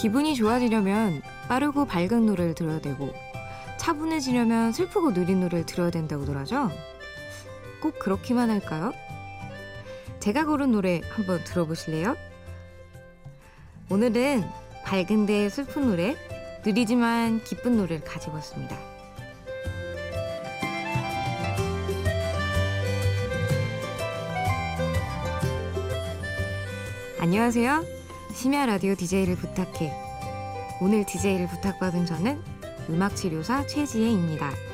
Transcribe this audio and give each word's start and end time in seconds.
기분이 0.00 0.34
좋아지려면 0.34 1.20
빠르고 1.46 1.84
밝은 1.84 2.24
노래를 2.24 2.54
들어야 2.54 2.80
되고 2.80 3.12
차분해지려면 3.76 4.72
슬프고 4.72 5.12
느린 5.12 5.40
노래를 5.40 5.66
들어야 5.66 5.90
된다고들 5.90 6.38
하죠? 6.38 6.70
꼭 7.82 7.98
그렇기만 7.98 8.48
할까요? 8.48 8.94
제가 10.18 10.46
고른 10.46 10.72
노래 10.72 11.02
한번 11.10 11.44
들어보실래요? 11.44 12.16
오늘은 13.90 14.42
밝은데 14.84 15.50
슬픈 15.50 15.88
노래, 15.88 16.16
느리지만 16.64 17.44
기쁜 17.44 17.76
노래를 17.76 18.02
가지고 18.02 18.36
왔습니다. 18.36 18.78
안녕하세요. 27.18 27.99
심야 28.34 28.64
라디오 28.64 28.94
DJ를 28.94 29.36
부탁해. 29.36 29.92
오늘 30.80 31.04
DJ를 31.04 31.48
부탁받은 31.48 32.06
저는 32.06 32.40
음악치료사 32.88 33.66
최지혜입니다. 33.66 34.69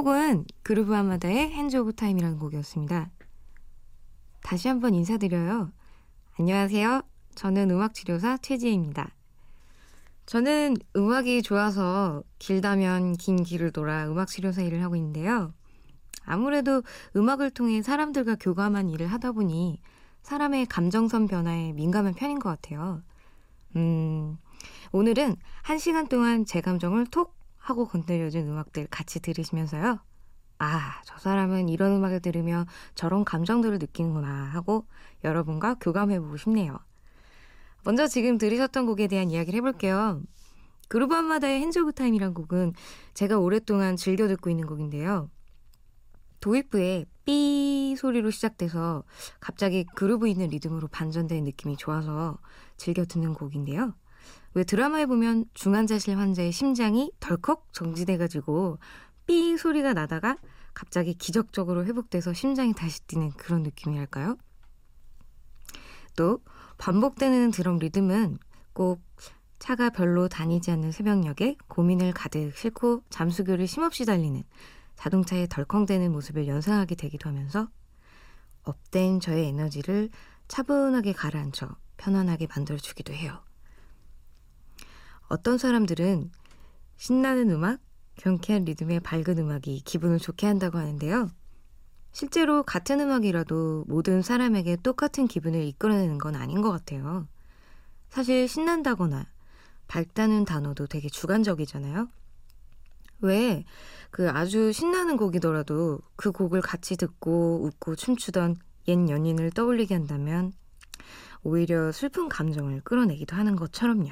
첫 0.00 0.04
곡은 0.04 0.46
Groove 0.62 0.96
Armada의 0.96 1.50
Hands 1.50 1.76
of 1.76 1.92
Time이라는 1.92 2.38
곡이었습니다. 2.38 3.10
다시 4.42 4.66
한번 4.66 4.94
인사드려요. 4.94 5.72
안녕하세요. 6.38 7.02
저는 7.34 7.70
음악치료사 7.70 8.38
최지혜입니다. 8.38 9.14
저는 10.24 10.78
음악이 10.96 11.42
좋아서 11.42 12.22
길다면 12.38 13.18
긴 13.18 13.42
길을 13.42 13.72
돌아 13.72 14.08
음악치료사 14.08 14.62
일을 14.62 14.82
하고 14.82 14.96
있는데요. 14.96 15.52
아무래도 16.24 16.82
음악을 17.14 17.50
통해 17.50 17.82
사람들과 17.82 18.36
교감한 18.36 18.88
일을 18.88 19.06
하다 19.06 19.32
보니 19.32 19.82
사람의 20.22 20.64
감정선 20.64 21.26
변화에 21.26 21.74
민감한 21.74 22.14
편인 22.14 22.38
것 22.38 22.48
같아요. 22.48 23.02
음, 23.76 24.38
오늘은 24.92 25.36
한 25.60 25.78
시간 25.78 26.08
동안 26.08 26.46
제 26.46 26.62
감정을 26.62 27.08
톡 27.08 27.39
하고 27.70 27.86
건드려준 27.86 28.48
음악들 28.48 28.88
같이 28.90 29.20
들으시면서요. 29.20 30.00
아, 30.58 31.02
저 31.06 31.18
사람은 31.18 31.68
이런 31.68 31.92
음악을 31.92 32.20
들으며 32.20 32.66
저런 32.94 33.24
감정들을 33.24 33.78
느끼는구나 33.78 34.28
하고 34.28 34.86
여러분과 35.24 35.74
교감해보고 35.74 36.36
싶네요. 36.36 36.78
먼저 37.84 38.06
지금 38.06 38.36
들으셨던 38.36 38.84
곡에 38.86 39.06
대한 39.06 39.30
이야기를 39.30 39.58
해볼게요. 39.58 40.20
Groove 40.88 41.14
Armada의 41.14 41.60
Hands 41.60 41.78
of 41.78 41.92
Time이란 41.92 42.34
곡은 42.34 42.74
제가 43.14 43.38
오랫동안 43.38 43.96
즐겨 43.96 44.28
듣고 44.28 44.50
있는 44.50 44.66
곡인데요. 44.66 45.30
도입부에 46.40 47.06
삐 47.24 47.94
소리로 47.96 48.30
시작돼서 48.30 49.04
갑자기 49.38 49.84
그루브 49.94 50.26
있는 50.26 50.48
리듬으로 50.48 50.88
반전되는 50.88 51.44
느낌이 51.44 51.76
좋아서 51.76 52.38
즐겨 52.76 53.04
듣는 53.04 53.34
곡인데요. 53.34 53.94
왜 54.54 54.64
드라마에 54.64 55.06
보면 55.06 55.44
중환자실 55.54 56.18
환자의 56.18 56.52
심장이 56.52 57.12
덜컥 57.20 57.72
정지돼가지고 57.72 58.78
삐 59.26 59.56
소리가 59.56 59.92
나다가 59.92 60.36
갑자기 60.74 61.14
기적적으로 61.14 61.84
회복돼서 61.84 62.32
심장이 62.32 62.72
다시 62.72 63.00
뛰는 63.06 63.30
그런 63.32 63.62
느낌이랄까요? 63.62 64.36
또 66.16 66.40
반복되는 66.78 67.50
드럼 67.50 67.78
리듬은 67.78 68.38
꼭 68.72 69.02
차가 69.58 69.90
별로 69.90 70.26
다니지 70.28 70.70
않는 70.70 70.90
새벽녘에 70.90 71.56
고민을 71.68 72.12
가득 72.12 72.56
싣고 72.56 73.04
잠수교를 73.10 73.66
힘없이 73.66 74.04
달리는 74.04 74.42
자동차의 74.96 75.48
덜컹대는 75.48 76.10
모습을 76.12 76.48
연상하게 76.48 76.94
되기도 76.94 77.28
하면서 77.28 77.68
업된 78.62 79.20
저의 79.20 79.48
에너지를 79.48 80.10
차분하게 80.48 81.12
가라앉혀 81.12 81.68
편안하게 81.96 82.48
만들어주기도 82.48 83.12
해요. 83.12 83.42
어떤 85.30 85.56
사람들은 85.56 86.30
신나는 86.98 87.48
음악, 87.50 87.80
경쾌한 88.16 88.64
리듬의 88.66 89.00
밝은 89.00 89.38
음악이 89.38 89.80
기분을 89.84 90.18
좋게 90.18 90.46
한다고 90.46 90.76
하는데요. 90.76 91.30
실제로 92.12 92.62
같은 92.62 93.00
음악이라도 93.00 93.86
모든 93.88 94.20
사람에게 94.20 94.76
똑같은 94.82 95.26
기분을 95.26 95.62
이끌어내는 95.62 96.18
건 96.18 96.34
아닌 96.34 96.60
것 96.60 96.70
같아요. 96.70 97.26
사실 98.10 98.46
신난다거나 98.46 99.26
밝다는 99.88 100.44
단어도 100.44 100.86
되게 100.86 101.08
주관적이잖아요. 101.08 102.08
왜 103.22 103.64
그 104.10 104.28
아주 104.28 104.72
신나는 104.72 105.16
곡이더라도 105.16 106.00
그 106.16 106.32
곡을 106.32 106.60
같이 106.60 106.96
듣고 106.96 107.62
웃고 107.64 107.94
춤추던 107.94 108.56
옛 108.88 109.08
연인을 109.08 109.52
떠올리게 109.52 109.94
한다면 109.94 110.52
오히려 111.42 111.92
슬픈 111.92 112.28
감정을 112.28 112.80
끌어내기도 112.82 113.36
하는 113.36 113.56
것처럼요. 113.56 114.10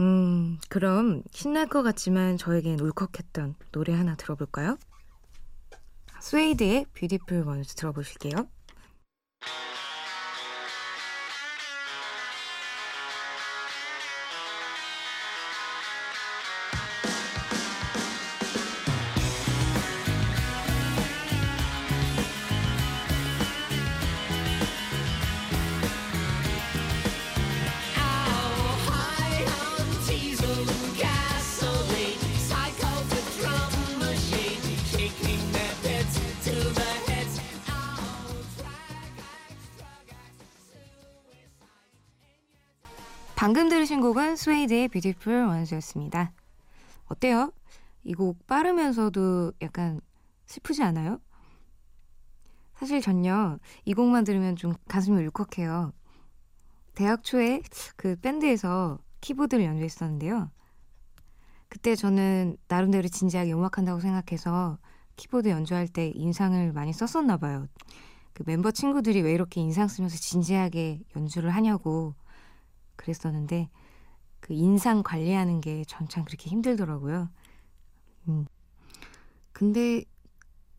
음, 0.00 0.58
그럼 0.68 1.22
신날 1.30 1.66
것 1.68 1.82
같지만 1.82 2.36
저에겐 2.36 2.80
울컥했던 2.80 3.54
노래 3.70 3.92
하나 3.92 4.16
들어볼까요? 4.16 4.76
스웨이드의 6.20 6.86
뷰티풀 6.94 7.44
먼저 7.44 7.74
들어보실게요. 7.74 8.48
방금 43.44 43.68
들으신 43.68 44.00
곡은 44.00 44.36
Suede의 44.36 44.88
Beautiful 44.88 45.44
Ones였습니다. 45.44 46.32
어때요? 47.04 47.52
이 48.02 48.14
곡 48.14 48.46
빠르면서도 48.46 49.52
약간 49.60 50.00
슬프지 50.46 50.82
않아요? 50.82 51.20
사실 52.72 53.02
전요, 53.02 53.58
이 53.84 53.92
곡만 53.92 54.24
들으면 54.24 54.56
좀 54.56 54.72
가슴이 54.88 55.22
울컥해요. 55.26 55.92
대학 56.94 57.22
초에 57.22 57.60
그 57.96 58.16
밴드에서 58.16 58.98
키보드를 59.20 59.62
연주했었는데요. 59.62 60.50
그때 61.68 61.94
저는 61.96 62.56
나름대로 62.66 63.08
진지하게 63.08 63.52
음악한다고 63.52 64.00
생각해서 64.00 64.78
키보드 65.16 65.50
연주할 65.50 65.86
때 65.86 66.10
인상을 66.14 66.72
많이 66.72 66.94
썼었나 66.94 67.36
봐요. 67.36 67.66
그 68.32 68.42
멤버 68.46 68.70
친구들이 68.70 69.20
왜 69.20 69.34
이렇게 69.34 69.60
인상 69.60 69.86
쓰면서 69.86 70.16
진지하게 70.16 71.02
연주를 71.14 71.50
하냐고 71.50 72.14
그랬었는데 72.96 73.68
그 74.40 74.52
인상 74.54 75.02
관리하는 75.02 75.60
게 75.60 75.84
전 75.86 76.08
참 76.08 76.24
그렇게 76.24 76.50
힘들더라고요. 76.50 77.28
음. 78.28 78.46
근데 79.52 80.04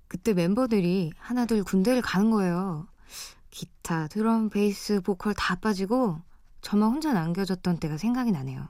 그때 0.08 0.34
멤버들이 0.34 1.12
하나둘 1.18 1.64
군대를 1.64 2.02
가는 2.02 2.30
거예요. 2.32 2.88
기타, 3.50 4.08
드럼, 4.08 4.50
베이스, 4.50 5.02
보컬 5.02 5.34
다 5.34 5.56
빠지고 5.56 6.20
저만 6.62 6.92
혼자 6.92 7.14
남겨졌던 7.14 7.78
때가 7.80 7.98
생각이 7.98 8.32
나네요. 8.32 8.68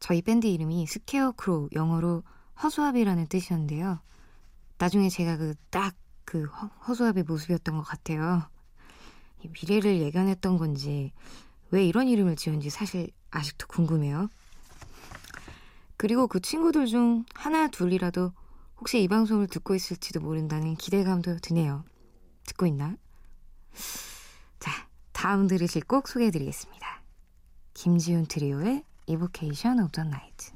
저희 0.00 0.22
밴드 0.22 0.46
이름이 0.46 0.86
Scarecrow, 0.86 1.68
영어로 1.72 2.22
허수아비라는 2.62 3.28
뜻이었는데요. 3.28 4.00
나중에 4.78 5.08
제가 5.08 5.36
그 5.36 5.54
딱그 5.70 6.44
허수아비 6.88 7.22
모습이었던 7.22 7.76
것 7.76 7.82
같아요. 7.82 8.42
미래를 9.44 10.00
예견했던 10.00 10.58
건지 10.58 11.12
왜 11.72 11.84
이런 11.84 12.06
이름을 12.06 12.36
지었는지 12.36 12.70
사실 12.70 13.10
아직도 13.30 13.66
궁금해요. 13.66 14.28
그리고 15.96 16.26
그 16.26 16.38
친구들 16.38 16.86
중 16.86 17.24
하나 17.34 17.68
둘이라도 17.68 18.32
혹시 18.76 19.02
이 19.02 19.08
방송을 19.08 19.46
듣고 19.46 19.74
있을지도 19.74 20.20
모른다는 20.20 20.74
기대감도 20.76 21.38
드네요. 21.38 21.84
듣고 22.46 22.66
있나? 22.66 22.96
자, 24.58 24.88
다음 25.12 25.46
들으실 25.46 25.84
곡 25.84 26.08
소개해드리겠습니다. 26.08 27.02
김지훈 27.74 28.26
트리오의 28.26 28.84
Evocation 29.06 29.82
of 29.82 29.92
the 29.92 30.06
Night. 30.06 30.52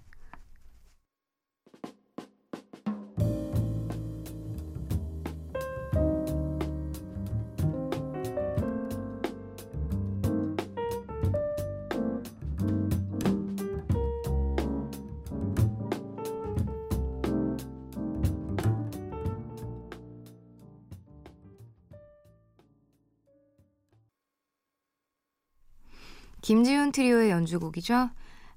김지훈 26.47 26.93
트리오의 26.93 27.31
연주곡이죠. 27.31 28.09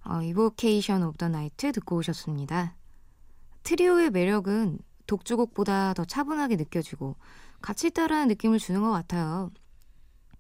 어, 0.06 0.21
Evocation 0.21 1.03
of 1.03 1.18
the 1.18 1.27
Night 1.27 1.71
듣고 1.71 1.95
오셨습니다. 1.95 2.75
트리오의 3.63 4.12
매력은 4.12 4.77
독주곡보다 5.07 5.95
더 5.95 6.06
차분하게 6.06 6.57
느껴지고 6.57 7.15
같이 7.62 7.89
따라하는 7.89 8.27
느낌을 8.27 8.59
주는 8.59 8.83
것 8.83 8.91
같아요. 8.91 9.50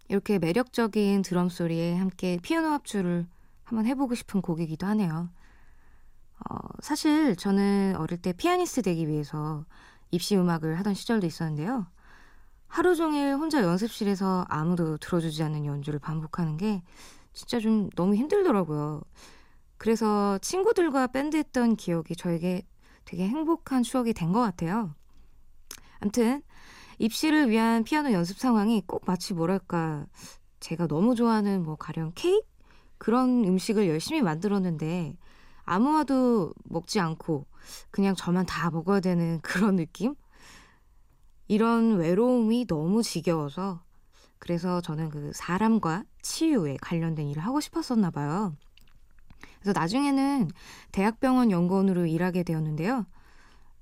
이렇게 0.09 0.37
매력적인 0.37 1.23
드럼 1.23 1.49
소리에 1.49 1.97
함께 1.97 2.37
피아노 2.43 2.67
합주를 2.67 3.25
한번 3.63 3.87
해보고 3.87 4.13
싶은 4.13 4.43
곡이기도 4.43 4.85
하네요. 4.85 5.31
어, 6.47 6.55
사실 6.81 7.35
저는 7.35 7.95
어릴 7.97 8.21
때 8.21 8.31
피아니스트 8.31 8.83
되기 8.83 9.07
위해서 9.07 9.65
입시 10.11 10.37
음악을 10.37 10.77
하던 10.77 10.93
시절도 10.93 11.25
있었는데요. 11.25 11.87
하루 12.67 12.95
종일 12.95 13.33
혼자 13.33 13.63
연습실에서 13.63 14.45
아무도 14.47 14.97
들어주지 14.97 15.41
않는 15.41 15.65
연주를 15.65 15.97
반복하는 15.97 16.55
게 16.55 16.83
진짜 17.33 17.59
좀 17.59 17.89
너무 17.95 18.15
힘들더라고요. 18.15 19.01
그래서 19.77 20.37
친구들과 20.39 21.07
밴드 21.07 21.37
했던 21.37 21.75
기억이 21.75 22.15
저에게 22.15 22.63
되게 23.05 23.27
행복한 23.27 23.83
추억이 23.83 24.13
된 24.13 24.31
것 24.33 24.41
같아요. 24.41 24.95
암튼, 25.99 26.41
입시를 26.99 27.49
위한 27.49 27.83
피아노 27.83 28.11
연습 28.11 28.39
상황이 28.39 28.81
꼭 28.85 29.03
마치 29.05 29.33
뭐랄까, 29.33 30.05
제가 30.59 30.87
너무 30.87 31.15
좋아하는 31.15 31.63
뭐 31.63 31.75
가령 31.75 32.13
케이크? 32.15 32.45
그런 32.97 33.45
음식을 33.45 33.87
열심히 33.87 34.21
만들었는데, 34.21 35.17
아무와도 35.63 36.53
먹지 36.65 36.99
않고 36.99 37.45
그냥 37.91 38.15
저만 38.15 38.45
다 38.45 38.71
먹어야 38.71 38.99
되는 39.01 39.39
그런 39.43 39.75
느낌? 39.75 40.15
이런 41.47 41.97
외로움이 41.97 42.65
너무 42.67 43.01
지겨워서 43.03 43.83
그래서 44.39 44.81
저는 44.81 45.09
그 45.09 45.31
사람과 45.33 46.03
치유에 46.21 46.77
관련된 46.81 47.27
일을 47.27 47.43
하고 47.45 47.59
싶었었나 47.59 48.11
봐요. 48.11 48.55
그래서 49.61 49.77
나중에는 49.77 50.49
대학병원 50.91 51.51
연구원으로 51.51 52.05
일하게 52.05 52.43
되었는데요. 52.43 53.05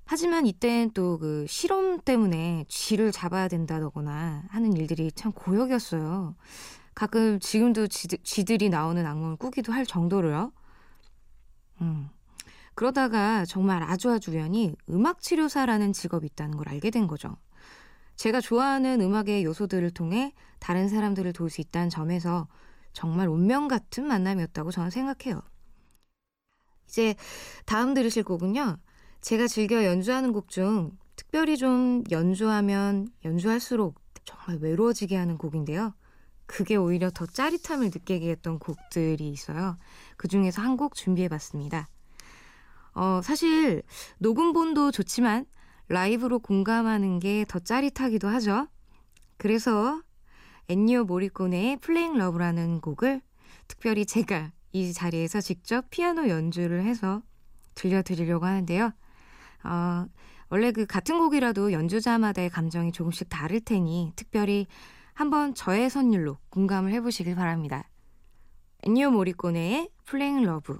하지만 0.05 0.45
이땐 0.45 0.91
또그 0.91 1.45
실험 1.49 1.99
때문에 1.99 2.65
쥐를 2.69 3.11
잡아야 3.11 3.47
된다거나 3.47 4.43
하는 4.49 4.73
일들이 4.73 5.11
참 5.11 5.31
고역이었어요. 5.33 6.35
가끔 6.95 7.39
지금도 7.39 7.87
쥐, 7.87 8.07
들 8.45 8.61
이 8.61 8.69
나오는 8.69 9.05
악몽을 9.05 9.35
꾸기도 9.37 9.73
할 9.73 9.85
정도로요. 9.85 10.51
음. 11.81 12.09
그러다가 12.75 13.45
정말 13.45 13.83
아주 13.83 14.11
아주 14.11 14.31
우연히 14.31 14.75
음악 14.89 15.21
치료사라는 15.21 15.93
직업이 15.93 16.27
있다는 16.27 16.57
걸 16.57 16.69
알게 16.69 16.91
된 16.91 17.07
거죠. 17.07 17.37
제가 18.17 18.41
좋아하는 18.41 18.99
음악의 19.01 19.43
요소들을 19.45 19.91
통해 19.91 20.33
다른 20.59 20.89
사람들을 20.89 21.33
도울 21.33 21.49
수 21.49 21.61
있다는 21.61 21.89
점에서 21.89 22.47
정말 22.93 23.27
운명 23.27 23.67
같은 23.67 24.05
만남이었다고 24.07 24.71
저는 24.71 24.89
생각해요. 24.89 25.41
이제 26.87 27.15
다음 27.65 27.93
들으실 27.93 28.23
곡은요. 28.23 28.77
제가 29.21 29.47
즐겨 29.47 29.85
연주하는 29.85 30.33
곡 30.33 30.49
중 30.49 30.97
특별히 31.15 31.57
좀 31.57 32.03
연주하면 32.11 33.07
연주할수록 33.23 33.99
정말 34.25 34.57
외로워지게 34.61 35.15
하는 35.15 35.37
곡인데요. 35.37 35.93
그게 36.45 36.75
오히려 36.75 37.11
더 37.11 37.25
짜릿함을 37.25 37.87
느끼게 37.87 38.29
했던 38.29 38.57
곡들이 38.59 39.29
있어요. 39.29 39.77
그 40.15 40.27
중에서 40.27 40.61
한 40.61 40.77
곡 40.77 40.95
준비해 40.95 41.27
봤습니다. 41.27 41.87
어, 42.93 43.21
사실 43.23 43.83
녹음본도 44.19 44.91
좋지만 44.91 45.45
라이브로 45.89 46.39
공감하는 46.39 47.19
게 47.19 47.45
더 47.47 47.59
짜릿하기도 47.59 48.27
하죠. 48.27 48.67
그래서 49.37 50.01
엔니오 50.69 51.05
모리코네의 51.05 51.77
Playing 51.77 52.17
Love라는 52.17 52.81
곡을 52.81 53.21
특별히 53.67 54.05
제가 54.05 54.51
이 54.73 54.91
자리에서 54.91 55.39
직접 55.39 55.89
피아노 55.89 56.27
연주를 56.27 56.83
해서 56.83 57.21
들려드리려고 57.75 58.45
하는데요. 58.45 58.91
어, 59.63 60.05
원래 60.49 60.71
그 60.71 60.85
같은 60.85 61.19
곡이라도 61.19 61.71
연주자마다의 61.71 62.49
감정이 62.49 62.91
조금씩 62.91 63.29
다를 63.29 63.59
테니 63.59 64.13
특별히 64.15 64.67
한번 65.13 65.53
저의 65.55 65.89
선율로 65.89 66.37
공감을 66.49 66.91
해보시길 66.93 67.35
바랍니다. 67.35 67.89
엔니오 68.83 69.11
모리코네의 69.11 69.89
플레잉 70.05 70.43
러브 70.43 70.79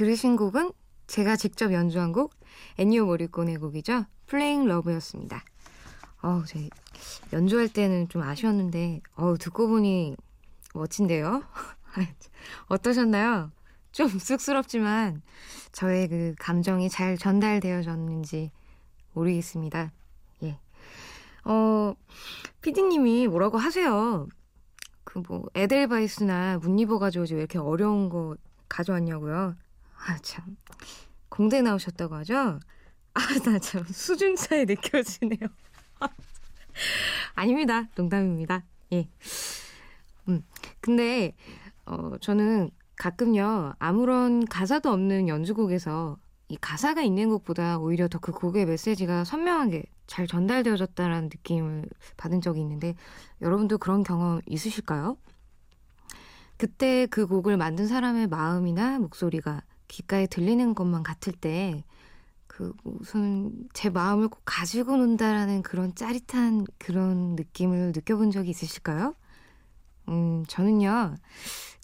들으신 0.00 0.36
곡은 0.36 0.72
제가 1.08 1.36
직접 1.36 1.74
연주한 1.74 2.12
곡 2.12 2.32
애니오 2.78 3.04
모리꼬네 3.04 3.58
곡이죠. 3.58 4.06
플레잉 4.28 4.64
러브였습니다. 4.64 5.44
어우, 6.22 6.46
제 6.46 6.70
연주할 7.34 7.68
때는 7.68 8.08
좀 8.08 8.22
아쉬웠는데 8.22 9.02
어우, 9.16 9.36
듣고 9.36 9.68
보니 9.68 10.16
멋진데요. 10.72 11.42
어떠셨나요? 12.68 13.52
좀 13.92 14.08
쑥스럽지만 14.08 15.20
저의 15.72 16.08
그 16.08 16.34
감정이 16.38 16.88
잘 16.88 17.18
전달되어졌는지 17.18 18.52
모르겠습니다. 19.12 19.92
예. 20.44 20.58
어, 21.44 21.92
피디님이 22.62 23.28
뭐라고 23.28 23.58
하세요. 23.58 24.26
그 25.04 25.22
뭐 25.28 25.44
에델바이스나 25.54 26.56
문리버 26.62 26.98
가져오지 26.98 27.34
왜 27.34 27.40
이렇게 27.40 27.58
어려운 27.58 28.08
거 28.08 28.34
가져왔냐고요? 28.70 29.56
아, 30.06 30.18
참. 30.22 30.56
공대 31.28 31.62
나오셨다고 31.62 32.14
하죠? 32.16 32.58
아, 33.14 33.20
나 33.44 33.58
참 33.58 33.84
수준차에 33.84 34.64
느껴지네요. 34.64 35.48
아닙니다. 37.34 37.88
농담입니다. 37.96 38.64
예. 38.92 39.08
음. 40.28 40.42
근데, 40.80 41.34
어, 41.86 42.12
저는 42.20 42.70
가끔요, 42.96 43.74
아무런 43.78 44.44
가사도 44.46 44.90
없는 44.90 45.28
연주곡에서 45.28 46.18
이 46.48 46.56
가사가 46.56 47.02
있는 47.02 47.28
곡보다 47.30 47.78
오히려 47.78 48.08
더 48.08 48.18
그 48.20 48.32
곡의 48.32 48.66
메시지가 48.66 49.24
선명하게 49.24 49.84
잘 50.06 50.26
전달되어졌다라는 50.26 51.24
느낌을 51.32 51.88
받은 52.16 52.40
적이 52.40 52.60
있는데, 52.62 52.94
여러분도 53.40 53.78
그런 53.78 54.02
경험 54.02 54.40
있으실까요? 54.46 55.16
그때 56.56 57.06
그 57.06 57.26
곡을 57.26 57.56
만든 57.56 57.86
사람의 57.86 58.26
마음이나 58.28 58.98
목소리가 58.98 59.62
귓가에 59.90 60.28
들리는 60.28 60.74
것만 60.74 61.02
같을 61.04 61.34
때, 61.34 61.84
그 62.46 62.72
무슨 62.84 63.52
제 63.74 63.90
마음을 63.90 64.28
꼭 64.28 64.42
가지고 64.44 64.96
논다라는 64.96 65.62
그런 65.62 65.94
짜릿한 65.94 66.66
그런 66.78 67.36
느낌을 67.36 67.92
느껴본 67.94 68.30
적이 68.32 68.50
있으실까요? 68.50 69.14
음, 70.08 70.44
저는요, 70.48 71.16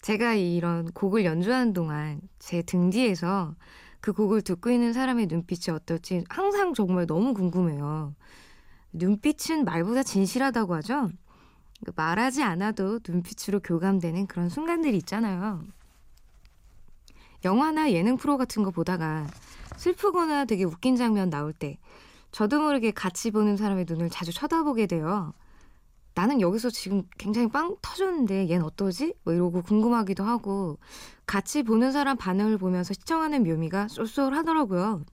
제가 0.01 0.33
이런 0.35 0.91
곡을 0.91 1.25
연주하는 1.25 1.73
동안 1.73 2.21
제 2.39 2.61
등 2.63 2.89
뒤에서 2.89 3.55
그 4.01 4.13
곡을 4.13 4.41
듣고 4.41 4.69
있는 4.71 4.93
사람의 4.93 5.27
눈빛이 5.27 5.73
어떨지 5.75 6.23
항상 6.29 6.73
정말 6.73 7.07
너무 7.07 7.33
궁금해요. 7.33 8.15
눈빛은 8.93 9.65
말보다 9.65 10.03
진실하다고 10.03 10.75
하죠? 10.75 11.09
말하지 11.95 12.43
않아도 12.43 12.99
눈빛으로 13.07 13.59
교감되는 13.61 14.27
그런 14.27 14.49
순간들이 14.49 14.97
있잖아요. 14.97 15.63
영화나 17.45 17.91
예능 17.91 18.17
프로 18.17 18.37
같은 18.37 18.63
거 18.63 18.71
보다가 18.71 19.27
슬프거나 19.77 20.45
되게 20.45 20.63
웃긴 20.63 20.95
장면 20.95 21.29
나올 21.29 21.53
때 21.53 21.77
저도 22.31 22.59
모르게 22.59 22.91
같이 22.91 23.31
보는 23.31 23.57
사람의 23.57 23.85
눈을 23.87 24.09
자주 24.09 24.33
쳐다보게 24.33 24.87
돼요. 24.87 25.33
나는 26.13 26.41
여기서 26.41 26.71
지금 26.71 27.03
굉장히 27.19 27.47
빵 27.47 27.75
터졌는데 27.81 28.47
얜 28.47 28.65
어떠지? 28.65 29.13
뭐 29.23 29.33
이러고 29.33 29.61
궁금하기도 29.61 30.23
하고 30.23 30.79
같이 31.27 31.61
보는 31.61 31.91
사람 31.91 32.17
반응을 32.17 32.57
보면서 32.57 32.93
시청하는 32.93 33.43
묘미가 33.43 33.87
쏠쏠하더라고요. 33.87 35.03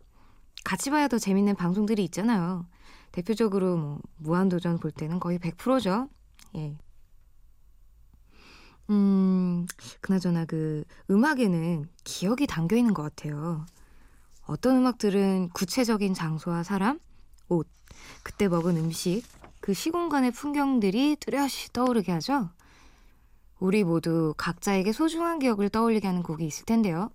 같이 0.65 0.89
봐야 0.89 1.09
더 1.09 1.19
재밌는 1.19 1.57
방송들이 1.57 2.03
있잖아요. 2.05 2.67
대표적으로 3.13 3.77
뭐 3.77 4.01
무한도전 4.17 4.79
볼 4.79 4.91
때는 4.91 5.21
거의 5.21 5.39
100%죠. 5.39 6.09
예. 6.57 6.77
음, 8.91 9.67
그나저나 10.01 10.45
그 10.45 10.85
음악에는 11.11 11.87
기억이 12.05 12.47
담겨 12.47 12.77
있는 12.77 12.95
것 12.95 13.03
같아요. 13.03 13.67
어떤 14.47 14.77
음악들은 14.77 15.51
구체적인 15.51 16.13
장소와 16.13 16.63
사람, 16.63 17.01
옷, 17.49 17.67
그때 18.23 18.49
먹은 18.49 18.77
음식, 18.77 19.23
그 19.61 19.73
시공간의 19.73 20.33
풍경들이 20.33 21.17
뚜렷이 21.17 21.73
떠오르게 21.73 22.13
하죠. 22.13 22.51
우리 23.59 23.85
모두 23.85 24.35
각자에게 24.37 24.93
소중한 24.93 25.39
기억을 25.39 25.71
떠올리게 25.71 26.07
하는 26.07 26.23
곡이 26.23 26.45
있을 26.45 26.67
텐데요. 26.67 27.11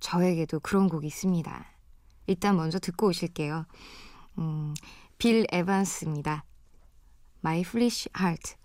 저에게도 0.00 0.60
그런 0.60 0.88
곡이 0.88 1.06
있습니다. 1.06 1.66
일단 2.26 2.56
먼저 2.56 2.78
듣고 2.78 3.08
오실게요. 3.08 3.64
음, 4.38 4.74
빌 5.16 5.46
에반스입니다. 5.50 6.44
My 7.42 7.60
Foolish 7.60 8.10
Heart. 8.18 8.59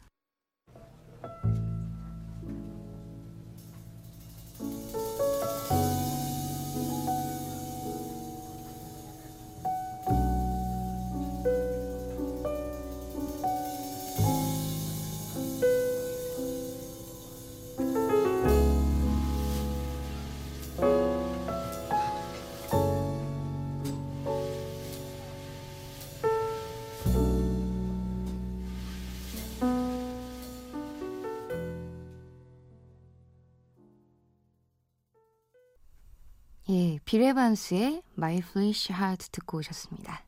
비레반스의 37.05 38.01
My 38.17 38.37
Foolish 38.37 38.91
Heart 38.91 39.29
듣고 39.31 39.59
오셨습니다. 39.59 40.21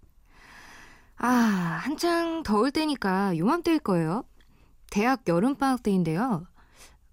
아, 1.17 1.27
한창 1.27 2.43
더울 2.43 2.71
때니까 2.71 3.35
요맘때일 3.37 3.79
거예요. 3.79 4.23
대학 4.91 5.27
여름방학 5.27 5.81
때인데요. 5.83 6.45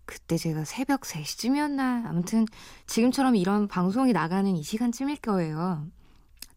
그때 0.07 0.37
제가 0.37 0.65
새벽 0.65 1.01
3시쯤이었나? 1.03 2.07
아무튼 2.07 2.45
지금처럼 2.87 3.37
이런 3.37 3.67
방송이 3.69 4.13
나가는 4.13 4.55
이 4.55 4.63
시간쯤일 4.63 5.17
거예요. 5.17 5.87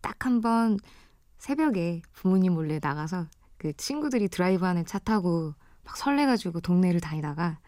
딱 0.02 0.26
한 0.26 0.42
번 0.42 0.78
새벽에 1.38 2.02
부모님 2.14 2.54
몰래 2.54 2.80
나가서 2.82 3.28
그 3.58 3.72
친구들이 3.78 4.28
드라이브 4.28 4.66
하는 4.66 4.86
차 4.86 5.00
타고 5.00 5.54
막 5.86 5.96
설레가지고 5.98 6.60
동네를 6.62 7.00
다니다가 7.00 7.60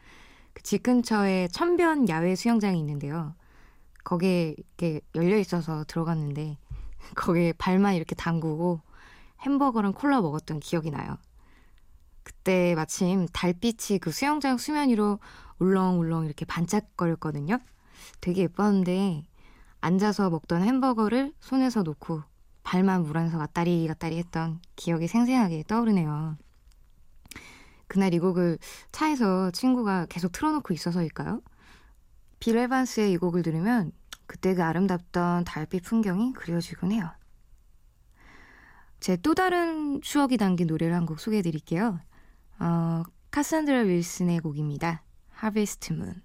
그 0.54 0.64
집 0.64 0.84
근처에 0.84 1.48
천변 1.50 2.10
야외 2.10 2.36
수영장이 2.36 2.78
있는데요. 2.80 3.34
거기에 4.04 4.56
이렇게 4.58 5.02
열려 5.16 5.38
있어서 5.38 5.84
들어갔는데 5.86 6.58
거기에 7.16 7.54
발만 7.54 7.96
이렇게 7.96 8.16
담그고 8.16 8.82
햄버거랑 9.42 9.94
콜라 9.94 10.22
먹었던 10.22 10.60
기억이 10.60 10.92
나요. 10.92 11.18
그때 12.24 12.76
마침 12.76 13.28
달빛이 13.32 14.00
그 14.00 14.12
수영장 14.12 14.58
수면 14.58 14.90
위로 14.90 15.20
울렁울렁 15.60 16.26
이렇게 16.26 16.46
반짝거렸거든요. 16.46 17.60
되게 18.22 18.44
예뻤는데 18.44 19.24
앉아서 19.82 20.30
먹던 20.30 20.62
햄버거를 20.64 21.34
손에서 21.40 21.84
놓고 21.84 22.24
발만 22.64 23.04
물 23.04 23.18
안에서 23.18 23.38
왔다리 23.38 23.88
갔다리 23.88 24.18
했던 24.18 24.60
기억이 24.76 25.08
생생하게 25.08 25.64
떠오르네요. 25.68 26.38
그날 27.88 28.14
이 28.14 28.20
곡을 28.20 28.60
차에서 28.92 29.52
친구가 29.52 30.06
계속 30.08 30.32
틀어놓고 30.32 30.74
있어서일까요? 30.74 31.42
빌 32.40 32.58
에반스의 32.58 33.12
이 33.12 33.18
곡을 33.18 33.42
들으면 33.44 33.92
그때 34.28 34.54
그 34.56 34.64
아름답던 34.64 35.44
달빛 35.46 35.84
풍경이 35.84 36.34
그려지곤 36.34 36.92
해요. 36.92 37.10
제 39.00 39.16
또 39.18 39.34
다른 39.34 40.02
추억이 40.02 40.38
담긴 40.38 40.68
노래를 40.68 40.94
한 40.96 41.06
곡 41.06 41.20
소개해 41.20 41.42
드릴게요. 41.42 42.00
어, 42.60 43.04
카산드라 43.32 43.80
윌슨의 43.82 44.40
곡입니다. 44.42 45.04
하베스트 45.30 45.94
문. 45.94 46.22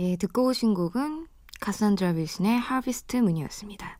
예, 0.00 0.14
듣고 0.14 0.46
오신 0.46 0.74
곡은 0.74 1.26
카산드라 1.58 2.12
빌슨의 2.12 2.56
하비스트 2.56 3.16
문이었습니다. 3.16 3.98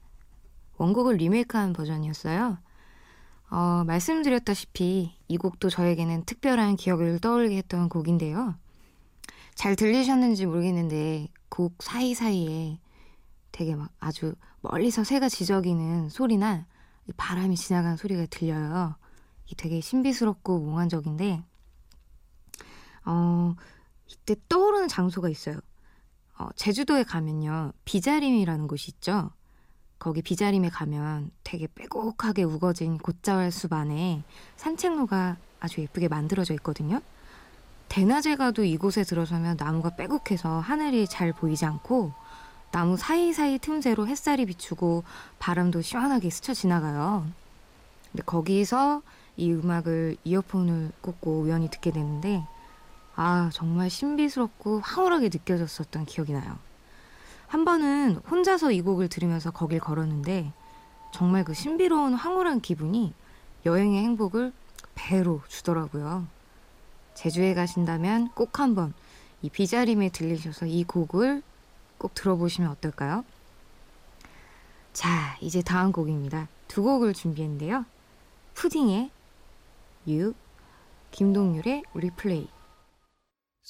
원곡을 0.77 1.17
리메이크한 1.17 1.73
버전이었어요. 1.73 2.57
어, 3.51 3.85
말씀드렸다시피 3.85 5.19
이 5.27 5.37
곡도 5.37 5.71
저에게는 5.71 6.25
특별한 6.25 6.77
기억을 6.77 7.19
떠올리게 7.19 7.57
했던 7.57 7.89
곡인데요. 7.89 8.55
잘 9.57 9.75
들리셨는지 9.75 10.47
모르겠는데 10.47 11.31
곡 11.49 11.83
사이사이에 11.83 12.79
되게 13.51 13.75
막 13.75 13.91
아주 13.99 14.37
멀리서 14.61 15.03
새가 15.03 15.29
지저귀는 15.29 16.11
소리나 16.11 16.65
바람이 17.17 17.57
지나가는 17.57 17.97
소리가 17.97 18.27
들려요. 18.27 18.95
이 19.47 19.57
되게 19.57 19.81
신비스럽고 19.81 20.61
몽환적인데 20.61 21.43
어, 23.05 23.57
이때 24.07 24.37
떠오르는 24.49 24.87
장소가 24.87 25.29
있어요. 25.29 25.59
어, 26.39 26.49
제주도에 26.55 27.03
가면요. 27.03 27.73
비자림이라는 27.85 28.69
곳이 28.69 28.93
있죠. 28.93 29.31
거기 29.99 30.23
비자림에 30.23 30.69
가면 30.69 31.33
되게 31.43 31.67
빼곡하게 31.75 32.45
우거진 32.45 32.99
곶자왈 32.99 33.51
숲 33.51 33.73
안에 33.73 34.23
산책로가 34.57 35.37
아주 35.59 35.81
예쁘게 35.81 36.07
만들어져 36.07 36.55
있거든요. 36.55 37.01
대낮에 37.89 38.37
가도 38.37 38.63
이곳에 38.63 39.03
들어서면 39.03 39.57
나무가 39.59 39.97
빼곡해서 39.97 40.61
하늘이 40.61 41.09
잘 41.09 41.33
보이지 41.33 41.65
않고 41.65 42.13
나무 42.71 42.97
사이사이 42.97 43.59
틈새로 43.59 44.07
햇살이 44.07 44.47
비추고 44.47 45.03
바람도 45.41 45.83
시원하게 45.83 46.31
스쳐 46.31 46.55
지나가요. 46.55 47.27
근데 48.13 48.23
거기서 48.23 49.03
이 49.37 49.53
음악을 49.53 50.17
이어폰을 50.23 50.93
꽂고 51.01 51.41
우연히 51.41 51.71
듣게 51.71 51.91
되는데 51.91 52.47
아, 53.21 53.51
정말 53.53 53.91
신비스럽고 53.91 54.79
황홀하게 54.79 55.25
느껴졌었던 55.25 56.07
기억이 56.07 56.33
나요. 56.33 56.57
한 57.49 57.65
번은 57.65 58.21
혼자서 58.31 58.71
이 58.71 58.81
곡을 58.81 59.09
들으면서 59.09 59.51
거길 59.51 59.81
걸었는데 59.81 60.53
정말 61.13 61.43
그 61.43 61.53
신비로운 61.53 62.15
황홀한 62.15 62.61
기분이 62.61 63.13
여행의 63.67 64.05
행복을 64.05 64.53
배로 64.95 65.43
주더라고요. 65.49 66.29
제주에 67.15 67.55
가신다면 67.55 68.29
꼭 68.37 68.61
한번 68.61 68.95
이 69.43 69.51
비자림에 69.51 70.11
들리셔서 70.11 70.67
이 70.67 70.85
곡을 70.85 71.43
꼭 71.99 72.15
들어보시면 72.15 72.71
어떨까요? 72.71 73.25
자, 74.93 75.37
이제 75.41 75.61
다음 75.61 75.91
곡입니다. 75.91 76.47
두 76.69 76.85
곡을 76.85 77.15
준비했는데요. 77.15 77.85
푸딩의 78.55 79.11
You, 80.07 80.35
김동률의 81.11 81.83
리플레이. 81.95 82.58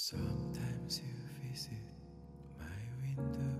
Sometimes 0.00 1.00
you 1.02 1.50
visit 1.50 1.72
my 2.56 2.78
window. 3.02 3.58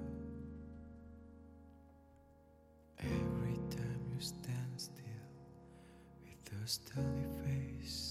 Every 3.00 3.58
time 3.68 4.02
you 4.14 4.20
stand 4.20 4.72
still 4.76 5.02
with 6.22 6.62
a 6.62 6.68
stony 6.68 7.26
face. 7.42 8.07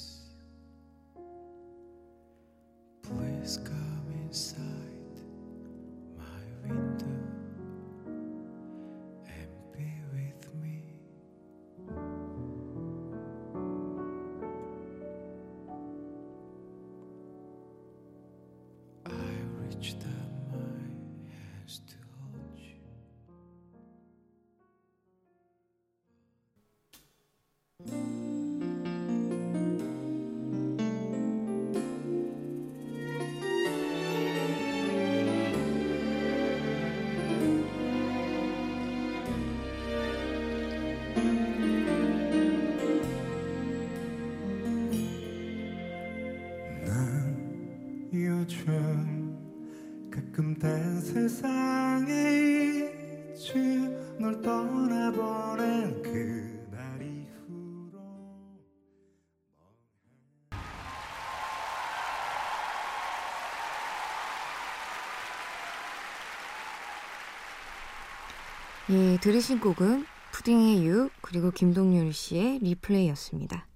예, 68.90 69.18
들으신 69.20 69.60
곡은 69.60 70.06
푸딩의 70.32 70.86
You 70.86 71.10
그리고 71.22 71.52
김동률 71.52 72.14
씨의 72.14 72.60
Replay였습니다. 72.60 73.68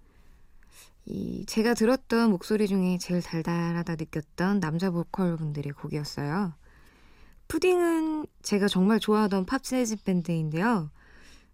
이 1.06 1.46
제가 1.48 1.74
들었던 1.74 2.30
목소리 2.30 2.68
중에 2.68 2.98
제일 2.98 3.22
달달하다 3.22 3.96
느꼈던 3.96 4.62
남자 4.62 4.90
보컬 4.90 5.36
분들의 5.36 5.74
곡이었어요. 5.74 6.54
푸딩은 7.52 8.26
제가 8.42 8.68
정말 8.68 9.00
좋아하던 9.00 9.46
팝 9.46 9.64
재즈 9.64 10.04
밴드인데요. 10.04 10.90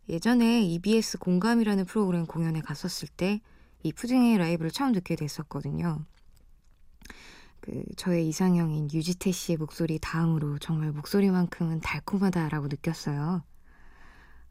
예전에 0.09 0.63
EBS 0.63 1.17
공감이라는 1.17 1.85
프로그램 1.85 2.25
공연에 2.25 2.61
갔었을 2.61 3.07
때 3.07 3.41
이 3.83 3.93
푸딩의 3.93 4.37
라이브를 4.37 4.71
처음 4.71 4.91
듣게 4.91 5.15
됐었거든요. 5.15 6.03
그 7.61 7.83
저의 7.95 8.27
이상형인 8.27 8.89
유지태 8.91 9.31
씨의 9.31 9.57
목소리 9.57 9.99
다음으로 9.99 10.57
정말 10.59 10.91
목소리만큼은 10.91 11.81
달콤하다라고 11.81 12.67
느꼈어요. 12.67 13.43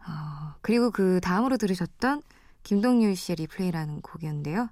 어, 0.06 0.54
그리고 0.60 0.90
그 0.90 1.20
다음으로 1.20 1.56
들으셨던 1.56 2.22
김동률 2.62 3.16
씨의 3.16 3.36
리플레이라는 3.36 4.00
곡이었는데요. 4.00 4.68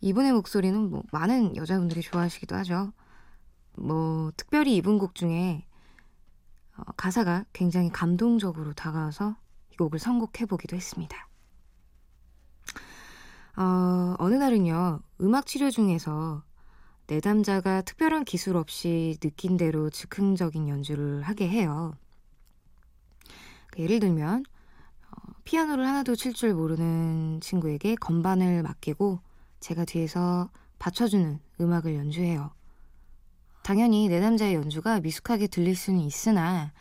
이분의 0.00 0.32
목소리는 0.32 0.90
뭐 0.90 1.02
많은 1.10 1.56
여자분들이 1.56 2.02
좋아하시기도 2.02 2.54
하죠. 2.56 2.92
뭐 3.74 4.32
특별히 4.36 4.76
이분 4.76 4.98
곡 4.98 5.14
중에 5.14 5.66
어, 6.78 6.82
가사가 6.96 7.44
굉장히 7.52 7.90
감동적으로 7.90 8.72
다가와서 8.72 9.36
이 9.72 9.76
곡을 9.76 9.98
선곡해보기도 9.98 10.76
했습니다. 10.76 11.28
어, 13.56 14.14
어느 14.18 14.34
날은요, 14.36 15.00
음악 15.20 15.46
치료 15.46 15.70
중에서 15.70 16.44
내담자가 17.08 17.82
특별한 17.82 18.24
기술 18.24 18.56
없이 18.56 19.16
느낀 19.20 19.56
대로 19.56 19.90
즉흥적인 19.90 20.68
연주를 20.68 21.22
하게 21.22 21.48
해요. 21.48 21.96
그 23.72 23.82
예를 23.82 23.98
들면, 24.00 24.44
어, 25.10 25.32
피아노를 25.44 25.86
하나도 25.86 26.14
칠 26.14 26.32
줄 26.34 26.54
모르는 26.54 27.40
친구에게 27.40 27.96
건반을 27.96 28.62
맡기고 28.62 29.20
제가 29.60 29.84
뒤에서 29.84 30.50
받쳐주는 30.78 31.40
음악을 31.60 31.96
연주해요. 31.96 32.52
당연히 33.68 34.08
내담자의 34.08 34.54
연주가 34.54 34.98
미숙하게 34.98 35.46
들릴 35.46 35.76
수는 35.76 36.00
있으나 36.00 36.72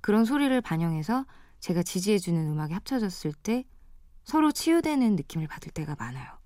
그런 0.00 0.24
소리를 0.24 0.60
반영해서 0.60 1.26
제가 1.58 1.82
지지해주는 1.82 2.40
음악이 2.52 2.72
합쳐졌을 2.72 3.32
때 3.32 3.64
서로 4.22 4.52
치유되는 4.52 5.16
느낌을 5.16 5.48
받을 5.48 5.72
때가 5.72 5.96
많아요. 5.98 6.38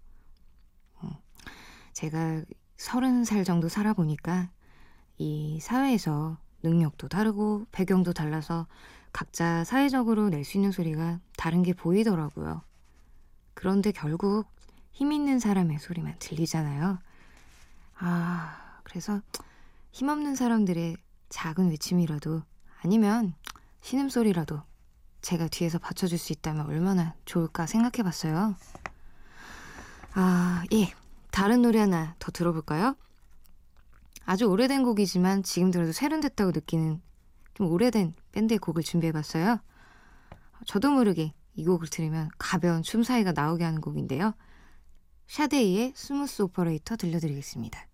음, 1.02 1.10
제가 1.92 2.40
서른 2.78 3.24
살 3.24 3.44
정도 3.44 3.68
살아보니까 3.68 4.48
이 5.18 5.58
사회에서 5.60 6.38
능력도 6.62 7.08
다르고 7.08 7.66
배경도 7.70 8.14
달라서 8.14 8.68
각자 9.12 9.64
사회적으로 9.64 10.30
낼 10.30 10.46
수 10.46 10.56
있는 10.56 10.72
소리가 10.72 11.20
다른 11.36 11.62
게 11.62 11.74
보이더라고요. 11.74 12.62
그런데 13.52 13.92
결국 13.92 14.46
힘 14.92 15.12
있는 15.12 15.38
사람의 15.38 15.78
소리만 15.78 16.16
들리잖아요. 16.20 16.98
아, 17.98 18.80
그래서 18.82 19.20
힘없는 19.92 20.34
사람들의 20.34 20.96
작은 21.28 21.70
외침이라도 21.70 22.42
아니면 22.82 23.34
신음소리라도 23.82 24.62
제가 25.20 25.48
뒤에서 25.48 25.78
받쳐줄 25.78 26.18
수 26.18 26.32
있다면 26.32 26.66
얼마나 26.66 27.14
좋을까 27.24 27.66
생각해 27.66 28.02
봤어요. 28.02 28.54
아, 30.14 30.64
예. 30.72 30.92
다른 31.30 31.62
노래 31.62 31.78
하나 31.78 32.16
더 32.18 32.32
들어볼까요? 32.32 32.96
아주 34.24 34.46
오래된 34.46 34.82
곡이지만 34.82 35.42
지금 35.42 35.70
들어도 35.70 35.92
세련됐다고 35.92 36.50
느끼는 36.52 37.00
좀 37.54 37.70
오래된 37.70 38.14
밴드의 38.32 38.58
곡을 38.58 38.82
준비해 38.82 39.12
봤어요. 39.12 39.60
저도 40.66 40.90
모르게 40.90 41.32
이 41.54 41.64
곡을 41.64 41.88
들으면 41.88 42.30
가벼운 42.38 42.82
춤사위가 42.82 43.32
나오게 43.32 43.64
하는 43.64 43.80
곡인데요. 43.80 44.34
Sade의 45.28 45.92
Smooth 45.94 46.42
Operator 46.42 46.96
들려드리겠습니다. 46.96 47.89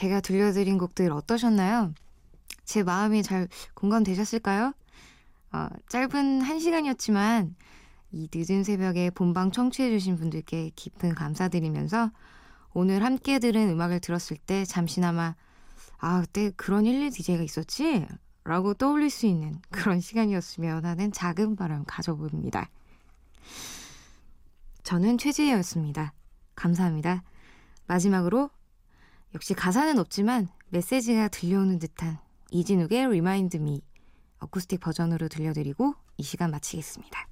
제가 0.00 0.22
들려드린 0.22 0.78
곡들 0.78 1.12
어떠셨나요? 1.12 1.92
제 2.64 2.82
마음이 2.82 3.22
잘 3.22 3.48
공감되셨을까요? 3.74 4.72
어, 5.52 5.68
짧은 5.90 6.40
한 6.40 6.58
시간이었지만 6.58 7.54
이 8.12 8.28
늦은 8.34 8.64
새벽에 8.64 9.10
본방 9.10 9.50
청취해주신 9.50 10.16
분들께 10.16 10.70
깊은 10.74 11.14
감사드리면서 11.14 12.12
오늘 12.72 13.04
함께 13.04 13.38
들은 13.38 13.68
음악을 13.68 14.00
들었을 14.00 14.38
때 14.38 14.64
잠시나마 14.64 15.34
아, 15.98 16.22
그때 16.22 16.50
그런 16.56 16.86
1, 16.86 17.02
2 17.02 17.10
DJ가 17.10 17.42
있었지? 17.42 18.06
라고 18.44 18.72
떠올릴 18.72 19.10
수 19.10 19.26
있는 19.26 19.60
그런 19.68 20.00
시간이었으면 20.00 20.86
하는 20.86 21.12
작은 21.12 21.56
바람 21.56 21.84
가져봅니다. 21.84 22.70
저는 24.82 25.18
최지혜였습니다. 25.18 26.14
감사합니다. 26.54 27.22
마지막으로 27.86 28.48
역시 29.34 29.54
가사는 29.54 29.98
없지만 29.98 30.48
메시지가 30.70 31.28
들려오는 31.28 31.78
듯한 31.78 32.18
이진욱의 32.50 33.04
Remind 33.06 33.58
Me 33.58 33.80
어쿠스틱 34.40 34.80
버전으로 34.80 35.28
들려드리고 35.28 35.94
이 36.16 36.22
시간 36.22 36.50
마치겠습니다. 36.50 37.29